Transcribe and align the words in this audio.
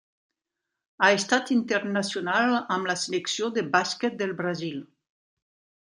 Ha 1.01 1.09
estat 1.17 1.51
internacional 1.57 2.57
amb 2.77 2.91
la 2.93 2.97
selecció 3.05 3.53
de 3.59 3.65
bàsquet 3.77 4.19
del 4.23 4.37
Brasil. 4.41 4.85